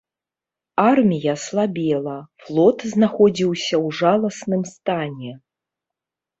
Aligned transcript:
Армія 0.91 1.35
слабела, 1.43 2.17
флот 2.45 2.77
знаходзіўся 2.95 3.75
ў 3.85 4.03
жаласным 4.03 4.61
стане. 4.75 5.31